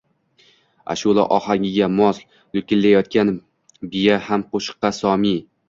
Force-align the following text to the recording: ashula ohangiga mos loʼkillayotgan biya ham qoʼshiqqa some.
ashula 0.93 1.25
ohangiga 1.35 1.87
mos 1.99 2.23
loʼkillayotgan 2.53 3.29
biya 3.93 4.15
ham 4.25 4.49
qoʼshiqqa 4.51 4.89
some. 5.03 5.33